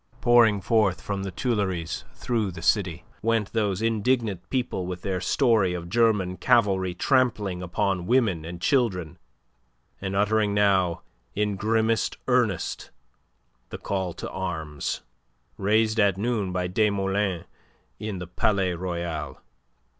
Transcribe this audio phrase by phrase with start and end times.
[0.19, 5.75] Pouring forth from the Tuileries through the city went those indignant people with their story
[5.75, 9.19] of German cavalry trampling upon women and children,
[10.01, 11.03] and uttering now
[11.35, 12.89] in grimmest earnest
[13.69, 15.01] the call to arms,
[15.59, 17.45] raised at noon by Desmoulins
[17.99, 19.39] in the Palais Royal.